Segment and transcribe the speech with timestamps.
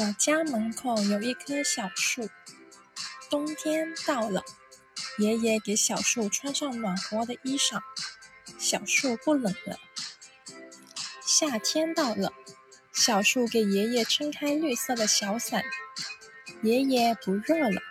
[0.00, 2.30] 我家门口有一棵小树
[3.28, 4.44] 冬天到了
[5.18, 7.80] 爷爷给小树穿上暖和的衣裳
[8.60, 9.76] 小树不冷了。
[11.26, 12.32] 夏天到了
[12.92, 15.64] 小树给爷爷撑开绿色的小伞
[16.62, 17.82] 爷爷不热了。